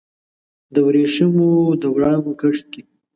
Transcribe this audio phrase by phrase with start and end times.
[0.73, 2.81] د وریښمېو وړانګو کښت کې